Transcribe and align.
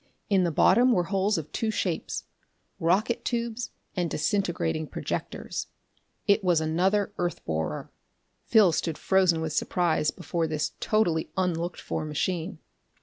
In 0.31 0.43
the 0.43 0.51
bottom 0.51 0.93
were 0.93 1.03
holes 1.13 1.37
of 1.37 1.51
two 1.51 1.69
shapes 1.69 2.23
rocket 2.79 3.23
tubes 3.23 3.69
and 3.95 4.09
disintegrating 4.09 4.87
projectors. 4.87 5.67
It 6.25 6.43
was 6.43 6.59
another 6.59 7.13
earth 7.19 7.45
borer. 7.45 7.91
Phil 8.47 8.71
stood 8.71 8.97
frozen 8.97 9.41
with 9.41 9.53
surprise 9.53 10.09
before 10.09 10.47
this 10.47 10.71
totally 10.79 11.29
unlooked 11.37 11.79
for 11.81 12.03
machine. 12.03 12.57